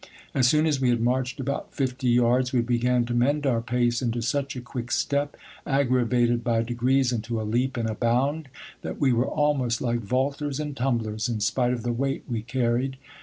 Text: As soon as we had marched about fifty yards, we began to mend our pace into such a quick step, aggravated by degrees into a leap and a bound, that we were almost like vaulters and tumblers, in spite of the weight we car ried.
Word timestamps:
As 0.33 0.47
soon 0.47 0.65
as 0.65 0.81
we 0.81 0.89
had 0.89 0.99
marched 0.99 1.39
about 1.39 1.75
fifty 1.75 2.09
yards, 2.09 2.51
we 2.51 2.61
began 2.61 3.05
to 3.05 3.13
mend 3.13 3.45
our 3.45 3.61
pace 3.61 4.01
into 4.01 4.19
such 4.23 4.55
a 4.55 4.59
quick 4.59 4.89
step, 4.91 5.37
aggravated 5.63 6.43
by 6.43 6.63
degrees 6.63 7.11
into 7.11 7.39
a 7.39 7.43
leap 7.45 7.77
and 7.77 7.87
a 7.87 7.93
bound, 7.93 8.49
that 8.81 8.99
we 8.99 9.13
were 9.13 9.27
almost 9.27 9.79
like 9.79 9.99
vaulters 9.99 10.59
and 10.59 10.75
tumblers, 10.75 11.29
in 11.29 11.39
spite 11.39 11.71
of 11.71 11.83
the 11.83 11.93
weight 11.93 12.23
we 12.27 12.41
car 12.41 12.73
ried. 12.79 12.97